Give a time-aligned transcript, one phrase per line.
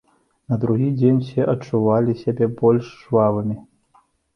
[0.53, 3.65] На другі дзень усе адчувалі сябе больш жвавымі.